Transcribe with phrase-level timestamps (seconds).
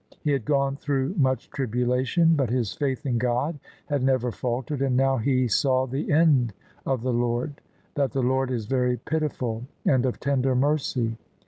[0.23, 4.97] He had gone through much tribulation, but his faith in God had never faltered; and
[4.97, 6.53] now he saw the end
[6.87, 7.61] of the Lord:
[7.93, 11.19] that the Lord is very pitiful and of tender mercy.